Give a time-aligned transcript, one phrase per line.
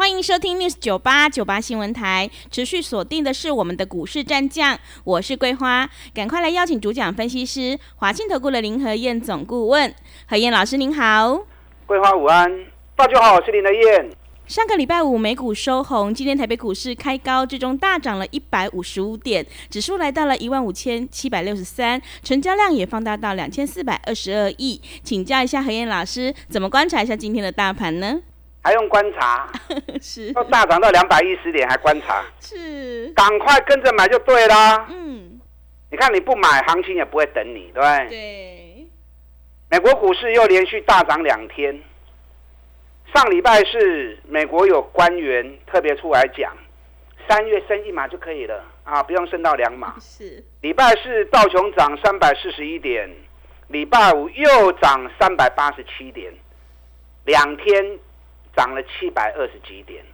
[0.00, 9.94] 欢迎收听 News 九八九八新闻台，持续锁定的是我们的股市战将，我是桂花，赶快来邀请主讲分析师华信投顾的林和燕总顾问，
[10.26, 11.44] 何燕老师您好，
[11.84, 12.50] 桂花午安，
[12.96, 14.10] 大家好，我是林和燕。
[14.46, 28.20] 上个礼拜五美股收红，今天台北股市开高，最终大涨了一百五十五点，指数来到了一万五千七百六十三，成交量也放大到两千四百二十二亿，请教一下何燕老师，怎么观察一下今天的大盘呢？
[28.62, 29.50] 还用观察？
[30.00, 32.22] 是，都大涨到两百一十点还观察？
[32.40, 34.86] 是，赶快跟着买就对啦。
[34.90, 35.40] 嗯，
[35.90, 38.08] 你看你不买，行情也不会等你，对不对？
[38.08, 38.86] 对。
[39.70, 41.80] 美国股市又连续大涨两天。
[43.14, 46.52] 上礼拜是美国有官员特别出来讲，
[47.28, 49.94] 三月升一码就可以了啊，不用升到两码。
[50.00, 50.44] 是。
[50.60, 53.08] 礼拜四道琼涨三百四十一点，
[53.68, 56.30] 礼拜五又涨三百八十七点，
[57.24, 57.98] 两天。
[58.60, 60.04] 涨了七百二十几点，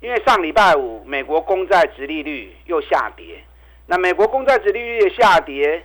[0.00, 3.44] 因为上礼拜五美国公债殖利率又下跌，
[3.84, 5.84] 那美国公债殖利率下跌，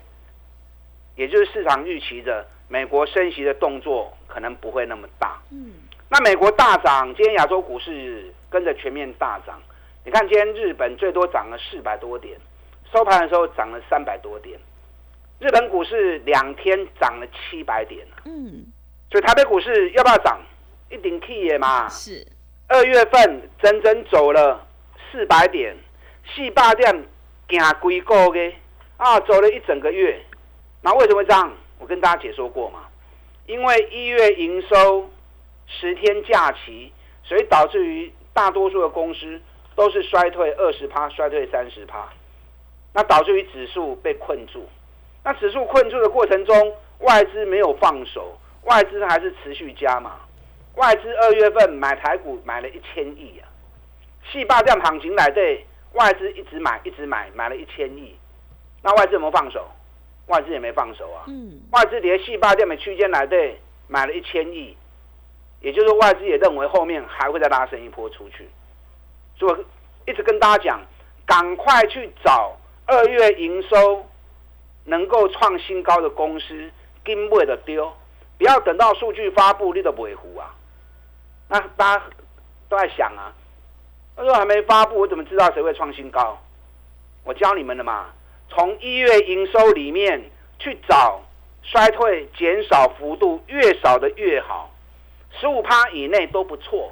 [1.17, 5.41] 也就是市场预期的美国升息的动作可能不会那么大。
[5.51, 5.73] 嗯，
[6.07, 9.61] 那美国大涨，今天亚洲股市跟着全面大涨。
[10.05, 12.39] 你看今天日本最多涨了四百多点，
[12.93, 14.57] 收盘的时候涨了三百多点，
[15.39, 18.67] 日本股市两天涨了七百点嗯，
[19.11, 20.39] 所以台北股市要不要涨？
[20.94, 22.25] 一定 key 的嘛，是
[22.67, 24.63] 二月份整整走了
[25.11, 25.75] 四百点，
[26.35, 27.05] 四百点
[27.47, 28.53] 行几个月
[28.97, 30.23] 啊，走了一整个月。
[30.81, 31.52] 那为什么这样？
[31.80, 32.81] 我跟大家解说过嘛，
[33.47, 35.09] 因为一月营收
[35.66, 39.41] 十天假期，所以导致于大多数的公司
[39.75, 42.07] 都是衰退二十趴，衰退三十趴，
[42.94, 44.69] 那导致于指数被困住。
[45.23, 50.19] 那指数困住的过程中，外资没有放手，外资还是持续加码。
[50.75, 53.47] 外资二月份买台股买了一千亿啊，
[54.31, 58.16] 细霸这样行情来对，外资一直买一直买，买了一千亿。
[58.81, 59.67] 那外资有没有放手？
[60.28, 61.25] 外资也没放手啊。
[61.28, 61.61] 嗯。
[61.72, 64.75] 外资连细霸这样区间来对，买了一千亿，
[65.61, 68.50] 也就是外资也认为后面还会再拉升一波出去。
[69.38, 69.66] 所以我
[70.05, 70.81] 一直跟大家讲，
[71.25, 72.57] 赶快去找
[72.88, 74.05] 二月营收
[74.85, 76.72] 能够创新高的公司，
[77.03, 77.94] 跟不的丢，
[78.38, 80.55] 不要等到数据发布你都维护啊。
[81.47, 82.03] 那大家
[82.69, 83.33] 都在想啊，
[84.15, 86.37] 他说还没发布，我怎么知道谁会创新高？
[87.23, 88.07] 我教你们的嘛，
[88.49, 91.21] 从一月营收里面去找
[91.61, 94.71] 衰退减少幅度越少的越好，
[95.39, 96.91] 十五趴以内都不错，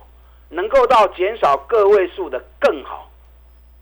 [0.50, 3.10] 能够到减少个位数的更好。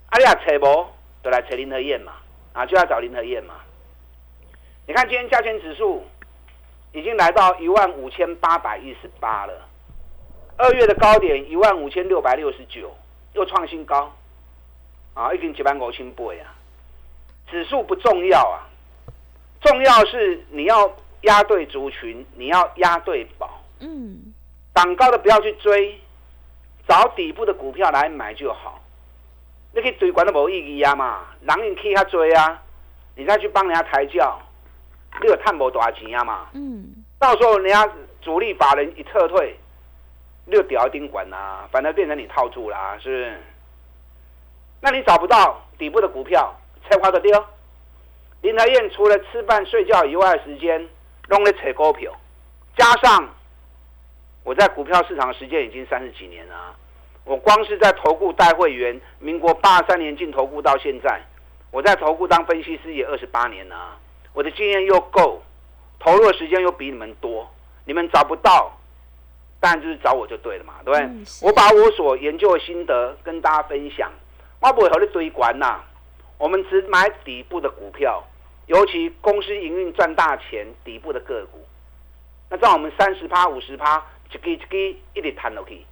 [0.09, 0.87] 阿亚扯不
[1.21, 2.13] 都来扯林和燕嘛，
[2.53, 3.55] 啊就要找林和燕嘛。
[4.87, 6.03] 你看今天加权指数
[6.93, 9.68] 已经来到一万五千八百一十八了。
[10.59, 12.93] 二月的高点一万五千六百六十九，
[13.31, 14.13] 又创新高，
[15.13, 16.53] 啊，已经几万五千倍啊！
[17.49, 18.67] 指数不重要啊，
[19.61, 23.63] 重要是你要压对族群，你要压对宝。
[23.79, 24.33] 嗯，
[24.75, 25.97] 涨高的不要去追，
[26.85, 28.81] 找底部的股票来买就好。
[29.71, 32.61] 你去追管都无意义啊嘛，人人去他追啊，
[33.15, 34.37] 你再去帮人家抬轿，
[35.21, 36.49] 你有探无多少钱啊嘛？
[36.51, 36.85] 嗯，
[37.17, 37.89] 到时候人家
[38.21, 39.57] 主力法人一撤退。
[40.49, 43.39] 六屌丁管啦，反而变成你套住啦，是不是？
[44.81, 46.55] 那你找不到底部的股票，
[46.87, 47.45] 才花的丢。
[48.41, 50.87] 林台燕除了吃饭睡觉以外的时间，
[51.27, 52.11] 弄来扯股票，
[52.77, 53.29] 加上
[54.43, 56.75] 我在股票市场的时间已经三十几年了，
[57.25, 61.21] 我光是在投顾带会员，民国八三年进投顾到现在，
[61.71, 63.97] 我在投顾当分析师也二十八年了，
[64.33, 65.43] 我的经验又够，
[65.99, 67.47] 投入的时间又比你们多，
[67.85, 68.78] 你们找不到。
[69.59, 71.09] 当然就是找我就对了嘛，对不对？
[71.41, 74.11] 我把我所研究的心得跟大家分享。
[74.61, 75.81] 我不会和你堆管呐，
[76.37, 78.23] 我们只买底部的股票，
[78.67, 81.65] 尤其公司营运赚大钱底部的个股。
[82.49, 85.85] 那这样我们三十趴、五十趴，一个一个一直谈落去。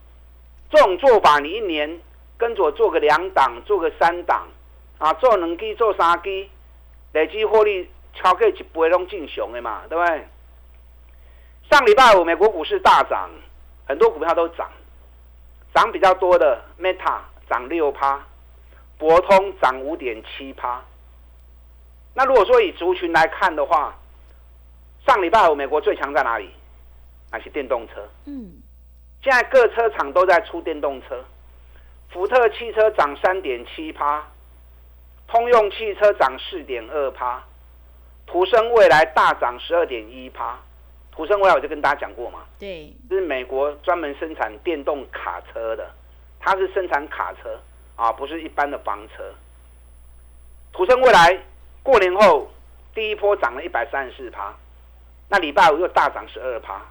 [0.70, 2.00] 这种做法，你一年
[2.38, 4.48] 跟着我做个两档，做个三档，
[4.98, 6.50] 啊，做两基、做三基，
[7.14, 10.28] 累计获利超过一倍，拢正常的嘛，对不对？
[11.70, 13.30] 上礼拜五美国股市大涨。
[13.88, 14.70] 很多股票都涨，
[15.74, 17.20] 涨比较多的 Meta
[17.50, 18.22] 涨六趴，
[18.98, 20.82] 博通涨五点七趴。
[22.14, 23.96] 那如果说以族群来看的话，
[25.06, 26.50] 上礼拜五美国最强在哪里？
[27.32, 28.08] 那是电动车。
[28.26, 28.62] 嗯，
[29.22, 31.24] 现在各车厂都在出电动车，
[32.10, 34.26] 福特汽车涨三点七趴，
[35.28, 37.42] 通用汽车涨四点二趴，
[38.26, 40.60] 途生未来大涨十二点一趴。
[41.18, 45.92] 途生未来我就跟大家讲过嘛，对，这是美国专门生产电动卡车的，
[46.40, 47.60] 它是生产卡车
[47.96, 49.34] 啊，不是一般的房车。
[50.72, 51.44] 土生未来
[51.82, 52.52] 过年后
[52.94, 54.54] 第一波涨了一百三十四趴，
[55.28, 56.86] 那礼拜五又大涨十二趴。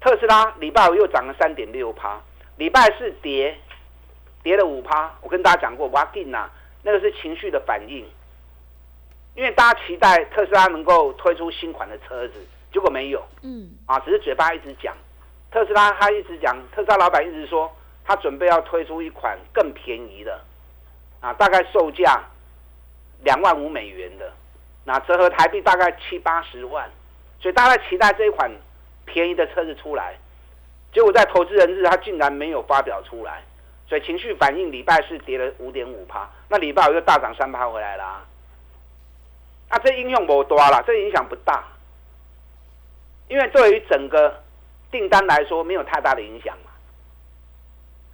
[0.00, 2.20] 特斯拉礼拜五又涨了三点六趴，
[2.58, 3.58] 礼拜四跌
[4.44, 5.12] 跌了五趴。
[5.20, 6.48] 我跟大家讲过，哇劲呐，
[6.84, 8.06] 那个是情绪的反应。
[9.34, 12.34] 因为大家期待特斯拉能够推出新款的车子，
[12.72, 13.22] 结果没有。
[13.42, 14.94] 嗯，啊，只是嘴巴一直讲。
[15.50, 17.70] 特斯拉他一直讲，特斯拉老板一直说，
[18.04, 20.40] 他准备要推出一款更便宜的，
[21.20, 22.22] 啊，大概售价
[23.22, 24.32] 两万五美元的，
[24.84, 26.90] 那折合台币大概七八十万，
[27.38, 28.50] 所以大家期待这一款
[29.04, 30.14] 便宜的车子出来。
[30.92, 33.42] 结果在投资人日，他竟然没有发表出来，
[33.88, 38.04] 所以情绪反应，礼拜四跌了五点五趴，那礼拜五又大涨三趴回来啦。
[38.04, 38.24] 啊，
[39.78, 41.64] 这应用不多了，这影响不大，
[43.28, 44.42] 因为对于整个
[44.90, 46.70] 订单来说没有太大的影响嘛。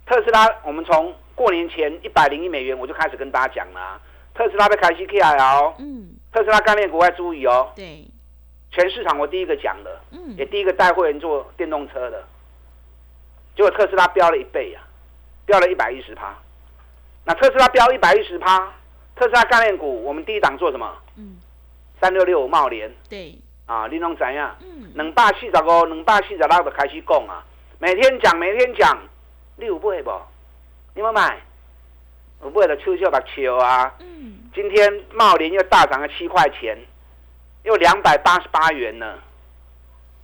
[0.05, 4.01] 特斯拉，我们从过年前一百零一美元我就开始跟大家讲了，
[4.33, 8.05] 特斯拉被开西 K 来哦，嗯，特斯拉概念股要注意哦，对，
[8.71, 12.23] 全市场我第一个讲的，嗯，也第一个带会员做电动车的，
[13.55, 14.81] 结果特斯拉飙了一倍啊，
[15.45, 16.35] 飙了一百一十趴，
[17.25, 18.73] 那特斯拉飙一百一十趴，
[19.15, 20.97] 特斯拉概念股我们第一档做什么？
[21.17, 21.37] 嗯。
[21.99, 24.41] 三六六五茂联，对，啊，你拢知影？
[24.61, 27.43] 嗯，两百四十五、两百四十六就开始讲啊，
[27.77, 28.97] 每天讲，每天讲，
[29.57, 30.11] 你有买不？
[30.93, 31.37] 你有买？
[32.41, 33.93] 有买就笑笑白笑啊。
[33.99, 36.77] 嗯，今天茂联又大涨了七块钱，
[37.63, 39.19] 又两百八十八元呢。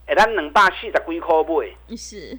[0.08, 2.38] 哎，咱两百四十几块买，是，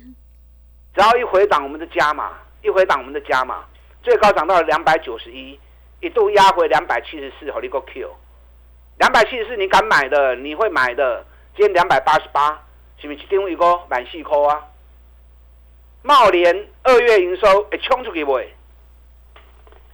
[0.94, 3.65] 只要一回档，我们的加码，一回档，我们的加码，
[4.03, 5.61] 最高涨到了两百九十一，
[6.00, 8.11] 一度压回两百七十四，好你个 Q。
[8.98, 11.25] 两百七十四，你敢买的，你会买的。
[11.54, 12.62] 今天两百八十八，
[12.98, 14.64] 是不是定位一个满细扣啊？
[16.02, 18.40] 茂联二月营收会冲出去不？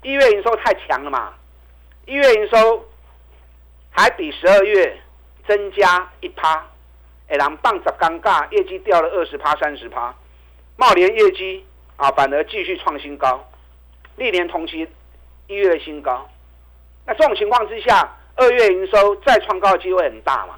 [0.02, 1.34] 一月营收太强了嘛？
[2.06, 2.84] 一月营收
[3.90, 5.00] 还比十二月
[5.46, 6.64] 增加一趴，
[7.28, 10.14] 哎，让棒子尴尬，业绩掉了二十趴、三十趴。
[10.76, 11.64] 茂联业绩
[11.96, 13.44] 啊，反而继续创新高，
[14.16, 14.88] 历年同期
[15.48, 16.28] 一月新高。
[17.04, 20.54] 那这种情况之下，二月营收再创高的机会很大嘛？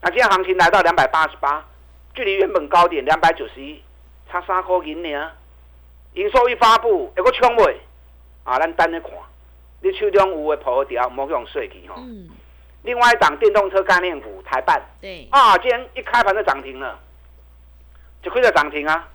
[0.00, 1.64] 那今天行情来到两百八十八，
[2.14, 3.80] 距离原本高点两百九十一
[4.28, 5.30] 差三块银呢。
[6.14, 7.80] 营收一发布，有个冲位
[8.42, 9.10] 啊，咱等着看。
[9.80, 11.94] 你手中有的破掉，莫用碎去哈。
[11.98, 12.28] 嗯。
[12.82, 16.98] 另外一档电动车概念股台办，对啊，今天一开盘就涨停了，
[18.22, 19.08] 就亏了涨停啊。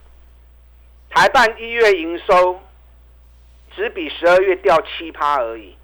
[1.09, 2.59] 台办一月营收
[3.75, 5.75] 只比十二月掉七趴而已。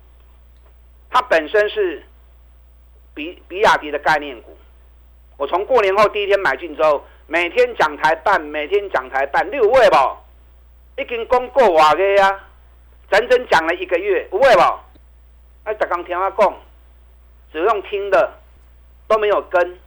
[1.10, 2.04] 它本身是
[3.14, 4.58] 比比亚迪的概念股，
[5.38, 11.02] 我从过年后第一天买进之后，每天讲台办，每天讲台办，六位不？
[11.02, 12.40] 已经讲过话个呀，
[13.10, 14.62] 整整讲了一个月，不会不？
[15.64, 16.54] 哎，才刚听我讲，
[17.51, 18.32] 只用听的
[19.08, 19.80] 都没有跟，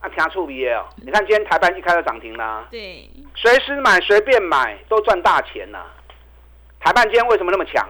[0.00, 0.86] 啊，听触鼻哦！
[0.96, 5.84] 你看今天台办一开就涨停啦，对，随时买随便买都赚大钱呐！
[6.80, 7.88] 台办今天为什么那么强？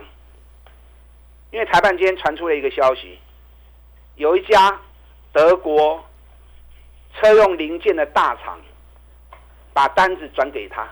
[1.56, 3.18] 因为台办今天传出了一个消息，
[4.16, 4.78] 有一家
[5.32, 6.04] 德国
[7.14, 8.60] 车用零件的大厂
[9.72, 10.86] 把单子转给他。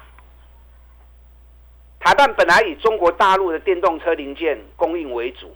[2.00, 5.54] 台办本来以中国大陆的电动车零件供应为主，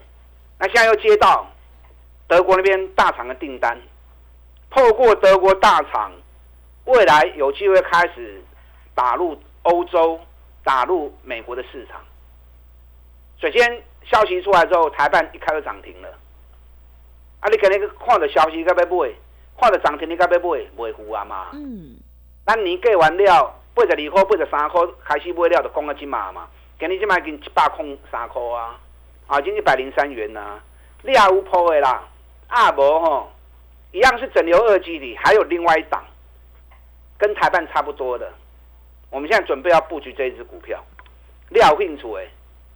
[0.59, 1.51] 那现在又接到
[2.27, 3.81] 德国那边大厂的订单，
[4.69, 6.13] 透过德国大厂，
[6.85, 8.43] 未来有机会开始
[8.95, 10.21] 打入欧洲、
[10.63, 11.99] 打入美国的市场。
[13.41, 13.83] 首先。
[14.11, 16.09] 消息出来之后，台办一开就涨停了。
[17.41, 19.11] 啊，你肯定看着消息该要买，
[19.61, 21.49] 看着涨停你该要买，买股啊嘛。
[21.53, 21.97] 嗯。
[22.47, 26.49] 咱年过完了，八十二块、八十三块开始买了，就讲个金码嘛。
[26.81, 28.79] 今日即卖已经一百空三块啊，
[29.27, 30.61] 啊，已经一百零三元啦。
[31.03, 32.03] 你也有破的啦，
[32.49, 33.31] 啊无吼，
[33.93, 36.03] 一样是整流二基里，还有另外一档，
[37.19, 38.33] 跟台办差不多的。
[39.11, 40.83] 我们现在准备要布局这一只股票，
[41.51, 42.27] 你有兴趣的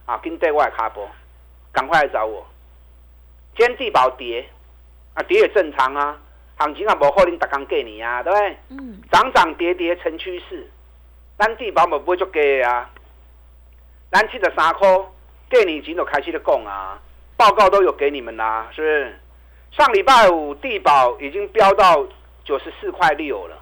[0.05, 1.09] 啊，跟对外卡波。
[1.73, 2.45] 赶快来找我。
[3.57, 4.47] 今天地保跌，
[5.15, 6.17] 啊跌也正常啊，
[6.57, 8.57] 行情啊无可能逐工给你啊，对不对？
[8.69, 9.01] 嗯。
[9.11, 10.71] 涨涨跌跌成趋势，
[11.37, 12.89] 咱地保嘛不会足低啊。
[14.11, 17.01] 咱七十三块，过年前就开始咧讲啊，
[17.35, 19.19] 报告都有给你们啦，是不是？
[19.71, 22.05] 上礼拜五地保已经飙到
[22.43, 23.57] 九十四块六了，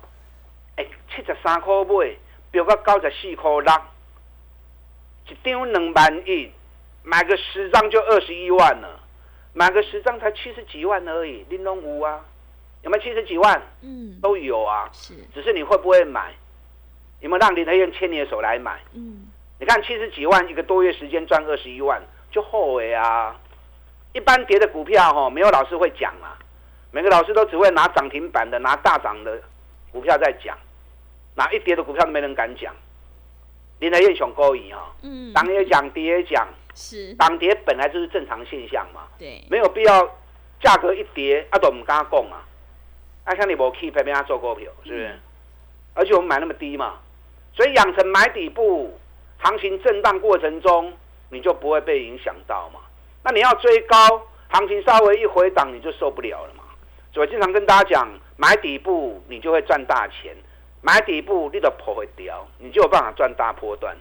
[0.76, 2.18] 哎，七十三块买，
[2.52, 3.74] 飙到九十四块六，
[5.28, 6.52] 一张两万一，
[7.04, 9.00] 买个十张就二十一万了，
[9.54, 12.24] 买个十张才七十几万而已，玲珑五啊，
[12.84, 13.62] 有没有七十几万？
[13.82, 16.32] 嗯，都有啊，是，只是你会不会买？
[17.20, 18.80] 有没有让林德燕牵你的手来买？
[18.94, 19.28] 嗯，
[19.60, 23.36] 你看七十几万一个多月时间赚二十一万，就后悔啊！
[24.14, 26.38] 一般跌的股票哈，没有老师会讲啊，
[26.92, 29.42] 每个老师都只会拿涨停板的、拿大涨的
[29.92, 30.58] 股票在讲，
[31.36, 32.74] 拿一跌的股票都没人敢讲。
[33.80, 40.04] 林德燕想高一哈，嗯，涨也讲，跌也讲，是，涨跌本来就是正常现象嘛，对，没有必要
[40.62, 42.44] 价格一跌啊都唔敢讲啊，
[43.24, 45.20] 啊像你无 keep 陪他做股票是不是？
[45.94, 47.00] 而且我们买那么低嘛，
[47.54, 48.98] 所以养成买底部，
[49.40, 50.94] 行情震荡过程中
[51.30, 52.80] 你就不会被影响到嘛。
[53.24, 53.98] 那你要追高，
[54.50, 56.64] 行情稍微一回档你就受不了了嘛。
[57.14, 60.36] 所以经常跟大家讲，买底部你就会赚大钱，
[60.82, 63.96] 买底部你的破会掉，你就有办法赚大波段。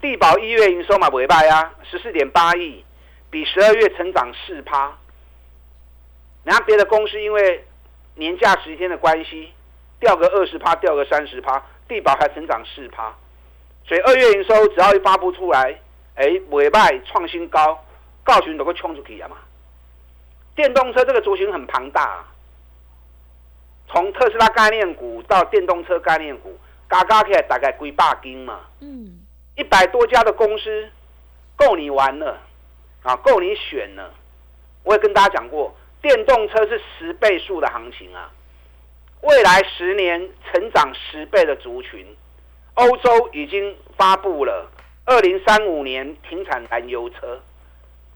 [0.00, 2.84] 地保一月营收嘛尾败啊，十四点八亿，
[3.30, 4.96] 比十二月成长四趴。
[6.42, 7.64] 然后别的公司因为
[8.14, 9.52] 年假十天的关系，
[9.98, 13.14] 掉个二十趴，掉个三十趴，地保还成长四趴。
[13.86, 15.78] 所以二月营收只要一发布出来，
[16.14, 17.84] 哎，尾败创新高，
[18.24, 19.36] 告诉你都会冲出去啊嘛。
[20.54, 22.28] 电动车这个族群很庞大、啊，
[23.88, 28.60] 从特斯拉概念股到电动车概念股，加加起来大概几百斤嘛。
[28.80, 29.19] 嗯，
[29.60, 30.88] 一百多家的公司
[31.54, 32.40] 够你玩了
[33.02, 34.10] 啊，够你选了。
[34.84, 38.30] 我也跟大家讲过，电动车是十倍数的行情啊，
[39.20, 42.06] 未来十年成长十倍的族群，
[42.72, 44.66] 欧洲已经发布了
[45.04, 47.38] 二零三五年停产燃油车。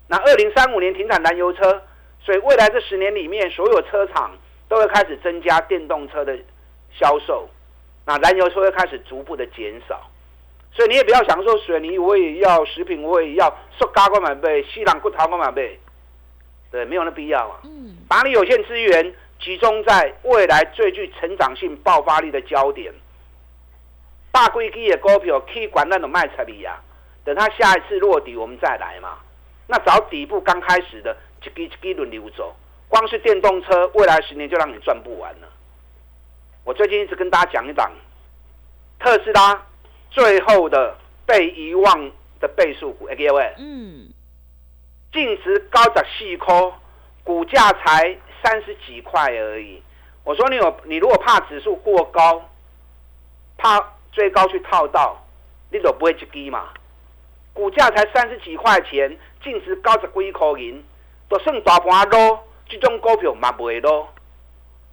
[0.09, 1.83] 那二零三五年停产燃油车，
[2.21, 4.35] 所以未来这十年里面，所有车厂
[4.67, 6.35] 都会开始增加电动车的
[6.99, 7.47] 销售，
[8.07, 10.09] 那燃油车会开始逐步的减少。
[10.75, 15.79] 所以你也不要想说水泥我也要，食品我也要，塑胶我买呗，西兰骨头我买呗，
[16.71, 17.61] 对，没有那必要啊。
[17.63, 22.93] 嗯，把你有限资源集中在未来最具成长性、爆发力的焦点。
[24.33, 26.81] 大规基的股票可以管那种卖出去呀，
[27.25, 29.19] 等它下一次落底，我们再来嘛。
[29.69, 32.53] 那找底部刚开始的一基一基轮流走，
[32.89, 35.49] 光是电动车，未来十年就让你赚不完了。
[36.65, 37.93] 我最近一直跟大家讲一档
[38.99, 39.63] 特斯拉
[40.15, 44.09] 最后的被遗忘的倍数股，各位，嗯，
[45.13, 46.73] 净值高十四颗，
[47.25, 49.83] 股价才三十几块而已。
[50.23, 52.49] 我说你有，你如果怕指数过高，
[53.59, 55.21] 怕追高去套到，
[55.73, 56.69] 你都不会去低嘛。
[57.53, 60.85] 股价才三十几块钱，净值高十几块银，
[61.29, 62.47] 都算大盘咯。
[62.69, 64.09] 这种股票嘛不会咯。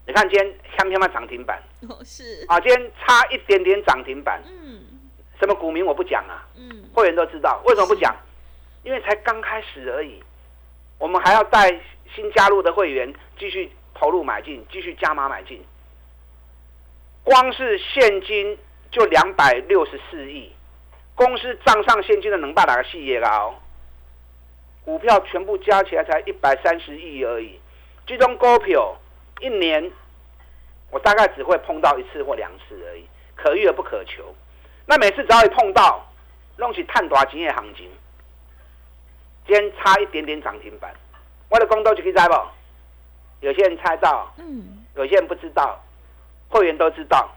[0.07, 4.80] 你看今天香香的涨停板哦，是，啊，今天差一点点涨停板，嗯，
[5.41, 6.47] 什么股民我不讲啊。
[6.55, 8.15] 嗯，会员都知道，为什么不讲？
[8.83, 10.23] 因为才刚开始而已，
[10.97, 11.69] 我们还要带
[12.15, 15.63] 新加入的会员继续投入买进，继续加码买进。
[17.23, 18.57] 光是现金
[18.89, 20.51] 就两百六十四亿，
[21.13, 23.59] 公司账上现金的能办哪个系业高？
[24.83, 27.59] 股票全部加起来才一百三十亿而已，
[28.07, 28.97] 这种股票
[29.39, 29.91] 一年
[30.89, 33.05] 我大概只会碰到一次或两次而已，
[33.35, 34.35] 可遇而不可求。
[34.85, 36.05] 那每次只要一碰到，
[36.57, 37.89] 弄起探大钱的行情，
[39.45, 40.93] 今天差一点点涨停板，
[41.49, 42.35] 我的公都就可以猜不？
[43.39, 45.81] 有些人猜到，嗯，有些人不知道，
[46.49, 47.29] 会员都知道，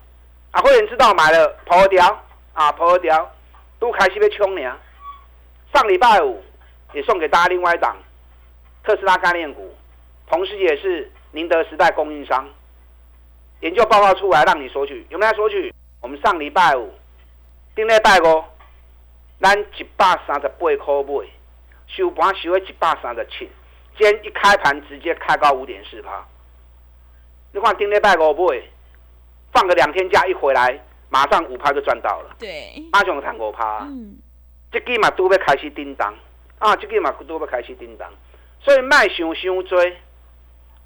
[0.50, 2.22] 啊，会员知道买了跑掉，
[2.52, 3.30] 啊，跑掉，
[3.78, 4.76] 都开始被冲呢。
[5.72, 6.42] 上礼拜五
[6.92, 7.96] 也送给大家另外一档
[8.82, 9.74] 特斯拉概念股，
[10.26, 12.46] 同时也是宁德时代供应商。
[13.60, 15.72] 研究报告出来让你索取，有没有索取？
[16.00, 16.92] 我们上礼拜五。
[17.74, 18.44] 顶礼拜五，
[19.40, 21.26] 咱一百三十八块买，
[21.88, 23.50] 收盘收喺一百三十七，
[23.98, 26.24] 今天一开盘直接开高五点四趴。
[27.50, 28.62] 你看顶礼拜五买，
[29.52, 33.80] 放个两天假一回来，马上五趴就赚到了，对，马上赚五趴。
[33.80, 34.18] 嗯，
[34.70, 36.14] 这支嘛都要开始叮当，
[36.60, 38.08] 啊，这支嘛都要开始叮当，
[38.60, 39.96] 所以卖想想追，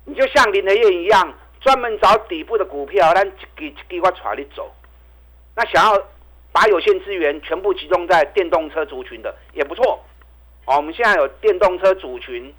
[0.07, 4.75] 你就像林德燕一样，专门找底部的股票，咱一支一支我带你走。
[5.54, 6.02] 那想要
[6.52, 10.02] 把有限资源全部集中在电动车族群的也不错。
[10.67, 12.55] 哦，我们现在有电动车族群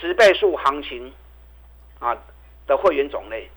[0.00, 1.12] 十倍数行情
[1.98, 2.16] 啊
[2.66, 3.48] 的会员种类，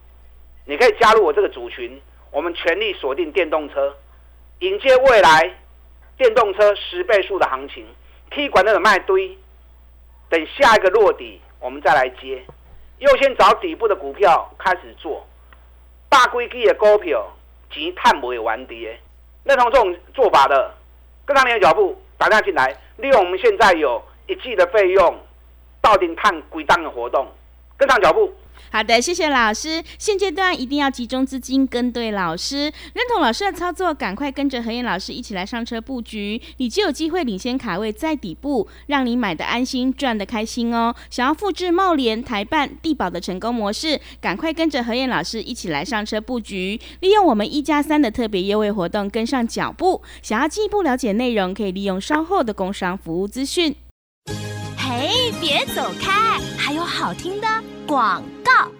[0.65, 3.95] 你可以加入我这个族群，我们全力锁定电动车，
[4.59, 5.55] 迎接未来
[6.17, 7.85] 电动车十倍数的行情。
[8.31, 9.37] K 管那个卖堆，
[10.29, 12.43] 等下一个落底，我们再来接。
[12.99, 15.25] 优先找底部的股票开始做，
[16.09, 17.31] 大规矩的股票，
[17.69, 18.99] 钱探不完跌。
[19.45, 20.73] 认同这种做法的，
[21.25, 25.15] 跟上你的脚步，打电话进来，利用我们现在有一季的费用，
[25.81, 27.27] 到顶探鬼档的活动，
[27.77, 28.33] 跟上脚步。
[28.71, 29.81] 好的，谢谢老师。
[29.97, 40.93] 现阶段一定要集中资金跟对老师，认同老师的操作，赶快跟着何燕老师一起来上车布局，你就有机会领先卡位在底部，让你买的安心，赚的开心哦。
[41.09, 50.01] 想要复制茂联、台办、地保的成功模式，赶快跟着何燕老师一起来上车布局，利用我们一加三的特别优惠活动跟上脚步。
[50.21, 53.75] 想要进一步了解内容，可以利用稍后的工商服务资讯。
[54.77, 57.47] 嘿，别走开，还有好听的
[57.87, 58.71] 广告。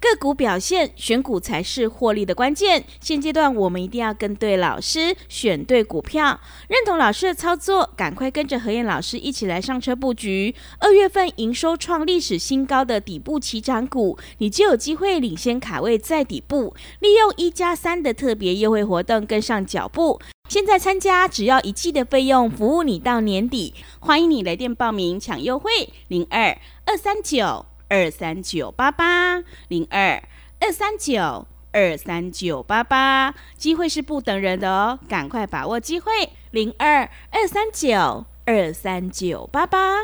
[0.00, 2.82] 个股表现，选股才是获利的关键。
[3.00, 10.54] 现阶段我们一定要跟对老师，选对股票，认同老师的操作，赶快跟着何燕老师一起来上车布局。
[10.78, 20.18] 二月份营收创历史新高的底部起涨股，你就有机会领先卡位在底部，利用一加三的特别优惠活动跟上脚步。
[20.48, 23.74] 现在参加只要一季的费用，服务你到年底。
[23.98, 25.70] 欢迎你来电报名抢优惠，
[26.08, 27.69] 零二二三九。
[27.90, 30.22] 二三九八八零二
[30.60, 36.10] 二三九二三九八八，机会是不等人的哦，赶快把握机会，
[36.52, 39.98] 零二二三九二三九八八。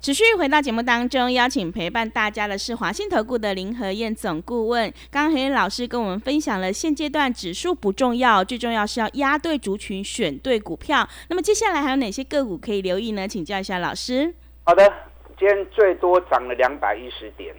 [0.00, 4.92] 持续回到节目当中，邀请陪伴大家的是华信投顾的林和燕总顾问。
[5.10, 11.08] 刚刚何燕老师跟我们分享了，现阶段指数不重要，最重要是要压对族群，选对股票。
[11.28, 13.26] 那么接下来还有哪些个股可以留意呢？
[13.26, 14.34] 请教一下老师。
[14.64, 15.13] 好的。
[15.36, 17.54] 今天最多涨了两百一十点，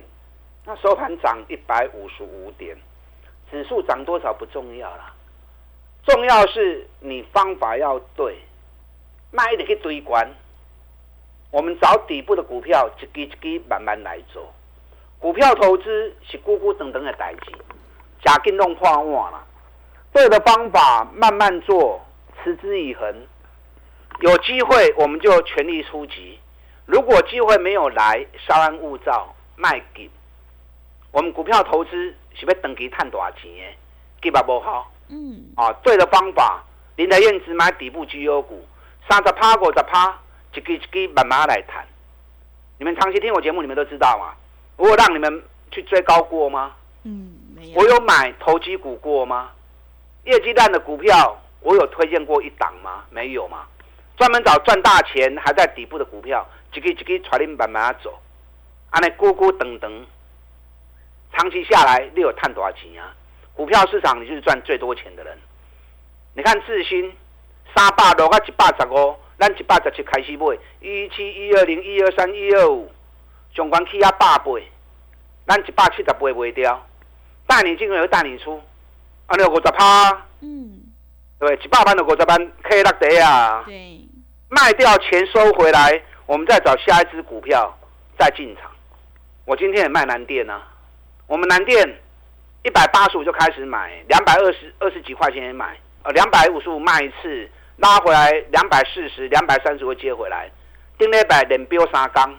[0.66, 2.76] 那收盘涨一百五十五点，
[3.52, 5.14] 指数涨多少不重要啦，
[6.06, 8.38] 重要是你方法要对，
[9.32, 10.30] 卖一点去堆关。
[11.52, 14.54] 我们找底部的股票，一支一支慢慢来做。
[15.20, 17.52] 股票投资是咕咕等等的代志，
[18.24, 19.46] 假跟弄破碗了。
[20.14, 22.02] 对的方法慢慢做，
[22.44, 23.28] 持之以恒，
[24.22, 26.40] 有机会我们就全力出击。
[26.86, 30.10] 如果机会没有来，稍安勿躁，卖给
[31.12, 31.92] 我们股票投资
[32.36, 33.76] 是要等期探多少钱？
[34.22, 34.92] 给吧不好。
[35.10, 35.46] 嗯。
[35.56, 36.64] 啊，对的方法，
[36.96, 38.68] 林台燕只买底部绩优股，
[39.10, 40.20] 三十趴五十趴，
[40.54, 41.86] 一支一支慢慢来谈。
[42.78, 44.36] 你们长期听我节目，你们都知道嘛。
[44.78, 46.74] 我有让你们去追高过吗？
[47.04, 47.80] 嗯，没有。
[47.80, 49.52] 我有买投机股过吗？
[50.26, 53.06] 业绩烂的股票，我有推荐过一档吗？
[53.10, 53.66] 没有吗？
[54.18, 56.46] 专门找赚大钱还在底部的股票。
[56.76, 58.20] 一个一个带恁慢慢走，
[58.90, 60.06] 安尼孤孤等等，
[61.34, 63.16] 长期下来你有赚多少钱啊？
[63.54, 65.38] 股票市场你就是赚最多钱的人。
[66.34, 67.14] 你看智新
[67.74, 72.92] 三百六到一百十五，咱一百十七开始买，一七一二零一二三一二五，
[73.56, 74.70] 上关起啊百倍，
[75.48, 76.86] 咱一百七十八卖掉，
[77.48, 78.62] 带你进又带你出，
[79.28, 80.12] 安尼五十趴，
[80.42, 80.84] 嗯，
[81.40, 84.02] 对，一百万的五十万 K 六地啊，对，
[84.50, 86.04] 卖掉钱收回来。
[86.26, 87.78] 我们再找下一支股票
[88.18, 88.72] 再进场。
[89.46, 90.62] 我今天也卖南电啊，
[91.28, 91.88] 我们南电
[92.64, 100.50] 一百八十五就开始买，两百二十二十几块钱也买，呃，两百五十五卖一次，拉回来两百四十、两百三十会接回来。
[100.98, 102.34] 丁礼拜连飙三缸，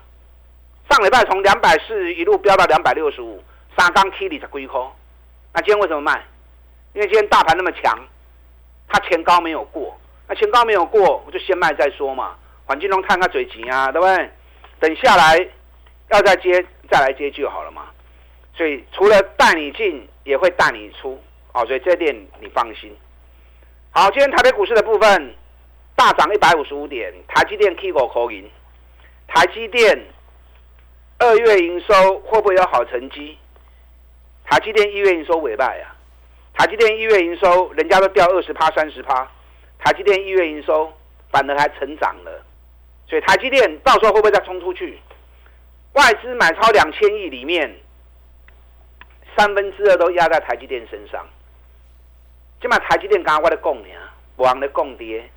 [0.90, 3.40] 上礼拜从两百四一路飙到两百六十五，
[3.78, 4.90] 三缸 K 里才归空。
[5.52, 6.24] 那今天为什么卖？
[6.92, 7.96] 因为今天大盘那么强，
[8.88, 9.96] 它前高没有过，
[10.26, 12.34] 那前高没有过，我就先卖再说嘛。
[12.66, 14.30] 环境中看看嘴急啊，对不对？
[14.78, 15.38] 等下来
[16.10, 17.86] 要再接，再来接就好了嘛。
[18.54, 21.18] 所以除了带你进，也会带你出，
[21.52, 22.94] 哦，所以这点你放心。
[23.90, 25.34] 好，今天台北股市的部分
[25.94, 28.50] 大涨一百五十五点，台积电 K 股口赢。
[29.28, 29.98] 台积电
[31.18, 33.38] 二月营收会不会有好成绩？
[34.44, 35.94] 台积电一月营收尾败啊，
[36.54, 39.30] 台积电一月营收人家都掉二十趴、三十趴，
[39.78, 40.92] 台积电一月营收
[41.30, 42.45] 反而还成长了。
[43.08, 44.98] 所以台积电到时候会不会再冲出去？
[45.92, 47.74] 外资买超两千亿里面，
[49.36, 51.26] 三分之二都压在台积电身上。
[52.60, 55.30] 今嘛台积电刚刚我的供呀，往的供跌，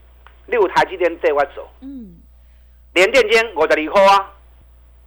[0.48, 1.70] 六台积电对我走。
[1.82, 2.20] 嗯。
[2.94, 4.34] 连电间五十二块啊，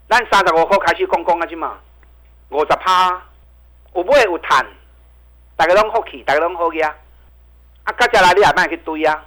[0.09, 1.79] 咱三十五块开始讲讲啊，今嘛
[2.51, 3.23] 五十趴，
[3.95, 4.67] 有买有赚，
[5.57, 6.95] 大家拢好气，大家拢好呀。
[7.85, 9.23] 啊，啊接下来你也卖去堆啊。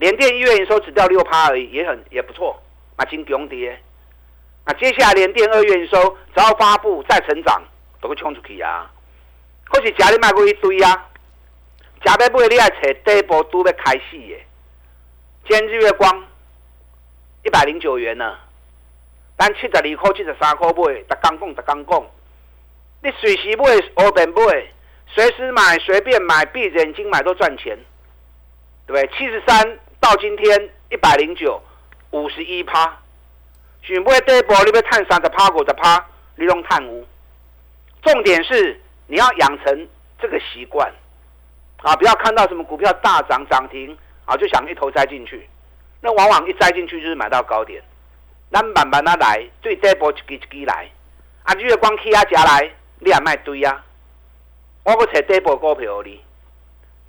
[0.00, 2.58] 联电一月营收只掉六趴而已，也很也不错，
[2.96, 3.78] 那金强跌。
[4.64, 7.62] 那接下来联电二月营收只要发布再成长，
[8.00, 8.90] 都会冲出去啊。
[9.68, 11.06] 或是家里卖过一堆啊，
[12.02, 14.46] 家里买你爱找底部都要开始耶。
[15.46, 16.24] 今日月光
[17.44, 18.38] 一百零九元呢，
[19.38, 22.06] 咱七十二块、七十三块买，逐刚讲、逐刚讲，
[23.02, 24.66] 你随时买、随便买，
[25.08, 27.78] 随时买、随便买，闭着眼睛买都赚钱，
[28.86, 29.18] 对不对？
[29.18, 31.62] 七十三到今天一百零九，
[32.10, 32.98] 五十一趴。
[33.82, 36.02] 选买第一波，你要探三十趴、五十趴，
[36.36, 37.06] 你拢探五。
[38.02, 40.90] 重点是你要养成这个习惯
[41.82, 41.94] 啊！
[41.96, 45.46] 不要看到什么股票大涨涨停啊，就想一头栽进去。
[46.00, 47.82] 那往往一栽进去就是买到高点。
[48.50, 50.90] 咱慢慢啊来，对这波一支一支来。
[51.42, 53.84] 啊，月光起啊加来，你也卖堆啊。
[54.82, 56.24] 我要找第一波股票你。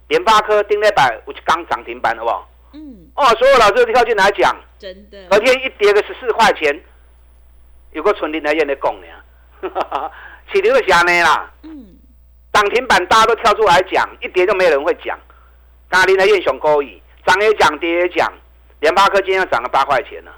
[0.10, 2.50] 联发科顶礼拜有一刚涨停板，好不好？
[2.74, 3.10] 嗯。
[3.16, 5.28] 哦，所有老师都跳进来讲，真的。
[5.30, 6.82] 昨天一跌个十四块钱，
[7.92, 9.08] 有个纯林来燕的讲呢。
[10.52, 11.52] 起流的下呢啦。
[11.64, 11.98] 嗯。
[12.54, 15.18] 涨停板大家都跳出来讲，一跌就没有人会讲。
[15.90, 18.32] 刚林来燕熊高义，涨也讲，跌也讲。
[18.80, 20.32] 联发科今天要涨了八块钱了。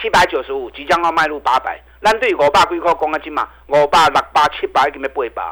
[0.00, 1.82] 七百九十五，即将要迈入八百。
[2.00, 5.42] 咱对五百几块讲啊，金嘛，五百、六百、七百，已经要八百。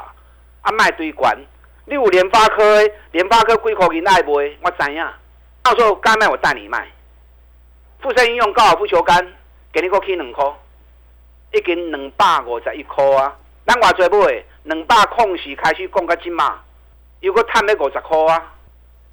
[0.61, 1.37] 啊，卖对关。
[1.85, 4.57] 你有联发科，联发科几块钱爱卖？
[4.61, 5.05] 我知影。
[5.67, 6.87] 到时候该卖我带你卖。
[7.99, 9.33] 富盛应用高尔夫球杆，
[9.73, 10.45] 给你个起两块，
[11.51, 13.35] 一斤两百五十一块啊。
[13.65, 14.45] 咱偌济买？
[14.63, 16.61] 两百空时开始讲到金嘛，
[17.19, 18.53] 有个探要五十块啊。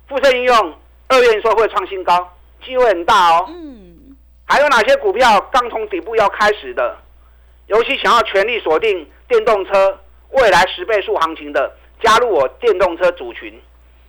[0.07, 2.33] 富盛应用二月说会创新高，
[2.65, 3.47] 机会很大哦。
[3.49, 4.17] 嗯。
[4.47, 6.97] 还有哪些股票刚从底部要开始的？
[7.67, 9.99] 尤其想要全力锁定电动车
[10.31, 13.61] 未来十倍数行情的，加入我电动车组群，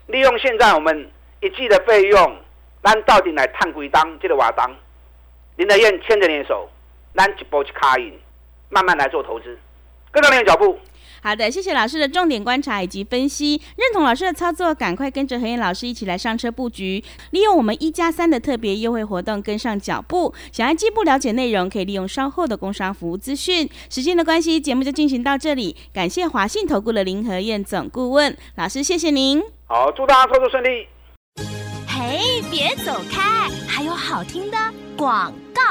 [0.06, 1.10] 利用现在我们
[1.46, 2.36] 一季的费用，
[2.84, 4.70] 咱到底来探几档这个瓦当？
[5.58, 6.68] 林德燕牵着你的手，
[7.14, 8.12] 咱一步一卡印，
[8.70, 9.58] 慢慢来做投资，
[10.12, 10.80] 跟上你的脚步。
[11.22, 20.34] 好的，谢谢老师的重点观察以及分析，认同老师的操作，赶快跟着何燕老师一起来上车布局，利用我们一加三的特别优惠活动跟上脚步。
[20.52, 23.70] 想要进一步了解内容，可以利用稍后的工商服务资讯。
[23.90, 29.42] 时间的关系，节目就进行到这里，感谢华信投顾的林和燕总顾问老师，谢谢您。
[29.68, 30.88] 好，祝大家操作顺利。
[32.16, 34.58] 哎，别走开，还有好听的
[34.96, 35.62] 广告。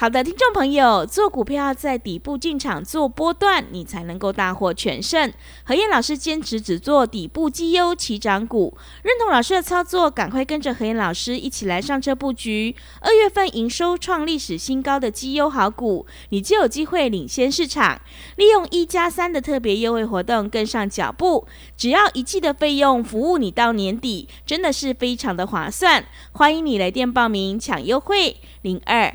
[0.00, 5.30] 好的，听众朋友，做股票要在底部进场做波段，你才能够大获全胜。
[5.62, 12.74] 何燕老师坚持只做底部绩优起涨股，认同老师的操作，赶快跟着何燕老师一起来上车布局。
[13.02, 18.00] 二月份营收创历史新高的绩优好股，你就有机会领先市场。
[18.36, 26.02] 利用一加三的特别优惠活动，跟上脚步，只要一季的费用，服务你到年底，真的是非常的划算。
[26.32, 29.14] 欢迎你来电报名抢优惠，零二。